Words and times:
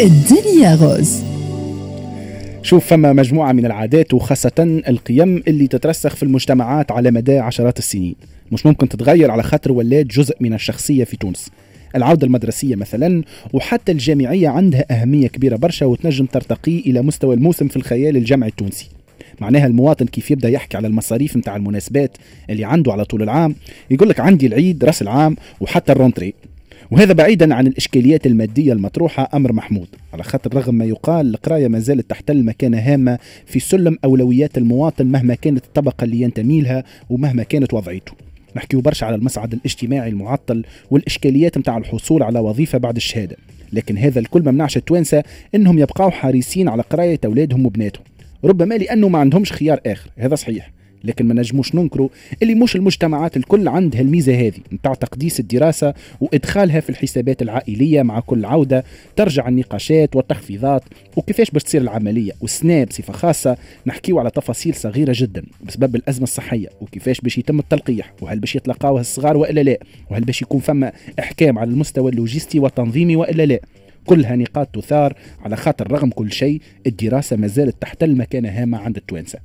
الدنيا 0.00 0.74
rose 0.74 1.22
شوف 2.62 2.86
فما 2.86 3.12
مجموعة 3.12 3.52
من 3.52 3.66
العادات 3.66 4.14
وخاصة 4.14 4.80
القيم 4.88 5.42
اللي 5.48 5.66
تترسخ 5.66 6.16
في 6.16 6.22
المجتمعات 6.22 6.92
على 6.92 7.10
مدى 7.10 7.38
عشرات 7.38 7.78
السنين. 7.78 8.14
مش 8.52 8.66
ممكن 8.66 8.88
تتغير 8.88 9.30
على 9.30 9.42
خاطر 9.42 9.72
ولات 9.72 10.06
جزء 10.06 10.36
من 10.40 10.54
الشخصية 10.54 11.04
في 11.04 11.16
تونس. 11.16 11.50
العودة 11.96 12.26
المدرسية 12.26 12.76
مثلا 12.76 13.22
وحتى 13.52 13.92
الجامعية 13.92 14.48
عندها 14.48 14.84
أهمية 14.90 15.28
كبيرة 15.28 15.56
برشا 15.56 15.86
وتنجم 15.86 16.26
ترتقي 16.26 16.78
إلى 16.78 17.02
مستوى 17.02 17.34
الموسم 17.34 17.68
في 17.68 17.76
الخيال 17.76 18.16
الجمعي 18.16 18.48
التونسي. 18.48 18.88
معناها 19.40 19.66
المواطن 19.66 20.06
كيف 20.06 20.30
يبدأ 20.30 20.48
يحكي 20.48 20.76
على 20.76 20.88
المصاريف 20.88 21.36
نتاع 21.36 21.56
المناسبات 21.56 22.16
اللي 22.50 22.64
عنده 22.64 22.92
على 22.92 23.04
طول 23.04 23.22
العام. 23.22 23.54
يقول 23.90 24.08
لك 24.08 24.20
عندي 24.20 24.46
العيد 24.46 24.84
رأس 24.84 25.02
العام 25.02 25.36
وحتى 25.60 25.92
ال 25.92 25.97
rentrée. 25.97 26.34
وهذا 26.90 27.12
بعيدا 27.12 27.54
عن 27.54 27.66
الإشكاليات 27.66 28.26
المادية 28.26 28.72
المطروحة 28.72 29.28
أمر 29.34 29.52
محمود. 29.52 29.88
على 30.12 30.22
خاطر 30.22 30.54
رغم 30.54 30.74
ما 30.74 30.84
يقال 30.84 31.26
القراية 31.26 31.68
ما 31.68 31.78
زالت 31.78 32.10
تحتل 32.10 32.44
مكانة 32.44 32.78
هامة 32.78 33.18
في 33.46 33.60
سلم 33.60 33.98
أولويات 34.04 34.58
المواطن 34.58 35.06
مهما 35.06 35.34
كانت 35.34 35.64
الطبقة 35.64 36.04
اللي 36.04 36.20
ينتمي 36.20 36.60
لها 36.60 36.84
ومهما 37.10 37.42
كانت 37.42 37.74
وضعيته. 37.74 38.12
نحكيو 38.56 38.80
برشا 38.80 39.06
على 39.06 39.16
المصعد 39.16 39.52
الاجتماعي 39.52 40.08
المعطل 40.08 40.64
والإشكاليات 40.90 41.58
متاع 41.58 41.78
الحصول 41.78 42.22
على 42.22 42.38
وظيفة 42.38 42.78
بعد 42.78 42.96
الشهادة. 42.96 43.36
لكن 43.72 43.98
هذا 43.98 44.20
الكل 44.20 44.42
ما 44.42 44.50
منعش 44.50 44.76
التوانسة 44.76 45.22
إنهم 45.54 45.78
يبقاو 45.78 46.10
حريصين 46.10 46.68
على 46.68 46.82
قراية 46.82 47.20
أولادهم 47.24 47.66
وبناتهم. 47.66 48.04
ربما 48.44 48.74
لأنه 48.74 49.08
ما 49.08 49.18
عندهمش 49.18 49.52
خيار 49.52 49.80
آخر. 49.86 50.10
هذا 50.18 50.34
صحيح. 50.34 50.70
لكن 51.04 51.28
ما 51.28 51.34
نجموش 51.34 51.74
ننكروا 51.74 52.08
اللي 52.42 52.54
مش 52.54 52.76
المجتمعات 52.76 53.36
الكل 53.36 53.68
عندها 53.68 54.00
الميزة 54.00 54.34
هذه 54.34 54.58
نتاع 54.72 54.94
تقديس 54.94 55.40
الدراسة 55.40 55.94
وإدخالها 56.20 56.80
في 56.80 56.90
الحسابات 56.90 57.42
العائلية 57.42 58.02
مع 58.02 58.20
كل 58.20 58.44
عودة 58.44 58.84
ترجع 59.16 59.48
النقاشات 59.48 60.16
والتخفيضات 60.16 60.82
وكيفاش 61.16 61.50
باش 61.50 61.62
تصير 61.62 61.80
العملية؟ 61.80 62.32
والسناب 62.40 62.88
بصفه 62.88 63.12
خاصة 63.12 63.56
نحكيو 63.86 64.18
على 64.18 64.30
تفاصيل 64.30 64.74
صغيرة 64.74 65.12
جدا 65.16 65.42
بسبب 65.66 65.96
الأزمة 65.96 66.24
الصحية 66.24 66.68
وكيفاش 66.80 67.20
باش 67.20 67.38
يتم 67.38 67.58
التلقيح؟ 67.58 68.12
وهل 68.20 68.38
باش 68.38 68.56
يتلقاوها 68.56 69.00
الصغار 69.00 69.36
وإلا 69.36 69.60
لا؟ 69.60 69.78
وهل 70.10 70.24
باش 70.24 70.42
يكون 70.42 70.60
فما 70.60 70.92
إحكام 71.18 71.58
على 71.58 71.70
المستوى 71.70 72.10
اللوجستي 72.10 72.58
والتنظيمي 72.58 73.16
وإلا 73.16 73.46
لا؟ 73.46 73.60
كلها 74.04 74.36
نقاط 74.36 74.68
تثار 74.68 75.14
على 75.44 75.56
خاطر 75.56 75.92
رغم 75.92 76.10
كل 76.10 76.32
شيء 76.32 76.60
الدراسة 76.86 77.36
ما 77.36 77.46
زالت 77.46 77.82
تحتل 77.82 78.16
مكانة 78.16 78.48
هامة 78.48 78.78
عند 78.78 78.96
التوانسة. 78.96 79.38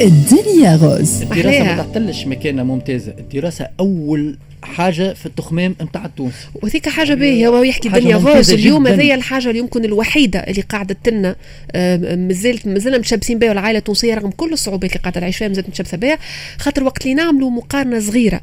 الدنيا 0.00 0.76
rose 0.76 1.22
الدراسة 1.22 1.64
ما 1.64 1.82
تحتلش 1.82 2.26
مكانة 2.26 2.62
ممتازة. 2.62 3.14
الدراسة 3.18 3.68
أول 3.80 4.38
حاجة 4.62 5.12
في 5.12 5.26
التخمام 5.26 5.76
نتاع 5.82 6.06
تونس 6.16 6.34
وذيك 6.62 6.88
حاجة 6.88 7.14
باهية 7.14 7.48
هو 7.48 7.62
يحكي 7.62 7.88
الدنيا 7.88 8.16
rose 8.16 8.50
اليوم 8.50 8.86
هذيا 8.86 9.14
الحاجة 9.14 9.48
اللي 9.48 9.58
يمكن 9.58 9.84
الوحيدة 9.84 10.38
اللي 10.38 10.62
قاعدة 10.62 10.96
لنا 11.08 11.36
آه، 11.72 12.16
مازالت 12.16 12.66
مازلنا 12.66 12.98
متشبثين 12.98 13.38
بها 13.38 13.48
والعائلة 13.48 13.78
التونسية 13.78 14.14
رغم 14.14 14.30
كل 14.30 14.52
الصعوبات 14.52 14.90
اللي 14.90 15.02
قاعدة 15.02 15.20
تعيش 15.20 15.36
فيها 15.36 15.48
مازالت 15.48 15.68
متشبثة 15.68 15.96
بها 15.96 16.18
خاطر 16.58 16.84
وقت 16.84 17.02
اللي 17.02 17.14
نعملوا 17.14 17.50
مقارنة 17.50 18.00
صغيرة 18.00 18.40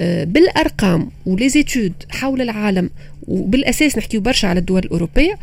آه، 0.00 0.24
بالأرقام 0.24 1.10
و 1.26 1.33
les 1.33 1.52
études 1.52 1.92
حول 2.10 2.40
العالم 2.40 2.90
وبالأساس 3.28 3.98
نحكيو 3.98 4.20
برشا 4.20 4.48
على 4.48 4.60
الدول 4.60 4.82
الأوروبية 4.84 5.38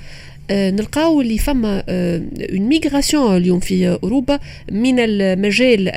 نلقاو 0.52 1.22
اللي 1.22 1.38
فما 1.38 1.84
une 1.90 2.62
migration 2.62 3.38
اليوم 3.38 3.60
في 3.60 4.00
أوروبا 4.04 4.40
من 4.72 4.96
المجال 5.00 5.90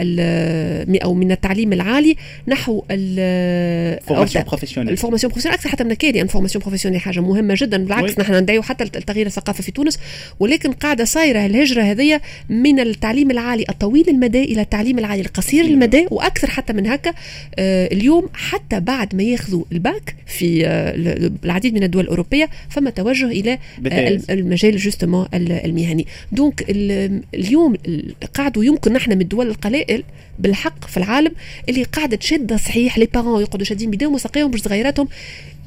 أو 1.02 1.14
من 1.14 1.32
التعليم 1.32 1.72
العالي 1.72 2.16
نحو 2.48 2.82
ال 2.90 3.06
formation 3.06 4.44
professionnelle 4.44 4.92
ال 4.92 4.96
formation 4.96 5.30
professionnelle 5.30 5.58
أكثر 5.58 5.70
حتى 5.70 5.84
من 5.84 5.94
كاري 5.94 6.22
ال 6.22 6.26
formation 6.26 6.62
professionnelle 6.62 7.00
حاجة 7.00 7.20
مهمة 7.20 7.54
جدا. 7.58 7.84
بالعكس 7.84 8.18
نحن 8.18 8.34
ندعيو 8.34 8.62
حتى 8.62 8.84
التغيير 8.84 9.26
الثقافي 9.26 9.62
في 9.62 9.72
تونس. 9.72 9.98
ولكن 10.40 10.72
قاعدة 10.72 11.04
صايرة 11.04 11.46
الهجرة 11.46 11.82
هذه 11.82 12.20
من 12.48 12.80
التعليم 12.80 13.30
العالي 13.30 13.64
الطويل 13.68 14.08
المدى 14.08 14.44
إلى 14.44 14.60
التعليم 14.60 14.98
العالي 14.98 15.22
القصير 15.22 15.64
المدى 15.64 16.06
وأكثر 16.10 16.50
حتى 16.50 16.72
من 16.72 16.86
هكا 16.86 17.12
آه، 17.58 17.86
اليوم 17.92 18.28
حتى 18.34 18.80
بعد 18.80 19.14
ما 19.14 19.22
ياخذوا 19.22 19.64
الباك 19.72 20.16
في 20.26 20.66
آه، 20.66 20.94
العديد 21.44 21.74
من 21.74 21.82
الدول 21.82 22.04
الأوروبية 22.04 22.50
فما 22.68 22.90
توجه 22.90 23.26
إلى 23.26 23.58
المجال 24.44 24.76
justement 24.76 25.26
المهني. 25.34 26.06
donc 26.32 26.64
اليوم 27.34 27.76
قاعدوا 28.34 28.64
يمكن 28.64 28.92
نحن 28.92 29.10
من 29.10 29.20
الدول 29.20 29.48
القلائل 29.48 30.04
بالحق 30.38 30.86
في 30.86 30.96
العالم 30.96 31.32
اللي 31.68 31.82
قاعدة 31.82 32.16
تشد 32.16 32.56
صحيح. 32.56 32.98
les 32.98 33.06
parents 33.06 33.42
يقعدوا 33.42 33.64
شادين 33.64 33.90
بيديهم 33.90 34.14
وساقيهم 34.14 34.50
باش 34.50 34.60
صغيراتهم 34.60 35.08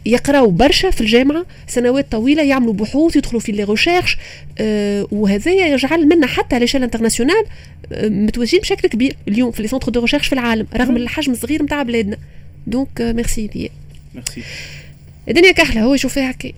يقراوا 0.06 0.52
برشا 0.52 0.90
في 0.90 1.02
الجامعة 1.02 1.46
سنوات 1.68 2.12
طويلة 2.12 2.44
يعملوا 2.44 2.74
بحوث 2.74 3.16
يدخلوا 3.16 3.42
في 3.42 3.52
les 3.52 3.64
recherches 3.64 4.18
آه 4.60 5.08
وهذا 5.12 5.52
يجعل 5.52 6.08
منا 6.08 6.28
حتى 6.28 6.56
على 6.56 6.68
l'échelle 6.68 6.84
internationale 6.84 7.46
آه 7.92 8.10
متواجدين 8.10 8.60
بشكل 8.60 8.88
كبير 8.88 9.16
اليوم 9.28 9.52
في 9.52 9.62
les 9.62 9.68
centres 9.68 9.92
de 9.92 10.02
recherche 10.02 10.28
في 10.28 10.34
العالم 10.34 10.68
رغم 10.76 10.98
الحجم 10.98 11.32
الصغير 11.32 11.64
نتاع 11.64 11.84
بلادنا. 11.84 12.18
donc 12.68 13.02
merci 13.02 13.70
ميرسي 14.16 14.44
الدنيا 15.30 15.52
كحلة 15.52 15.82
هو 15.84 15.94
يشوف 15.94 16.14
فيها 16.14 16.32
هكا 16.32 16.52